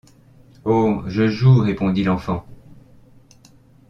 Oh! 0.65 1.03
je 1.05 1.27
joue, 1.27 1.59
répondit 1.61 2.03
l’enfant. 2.03 2.43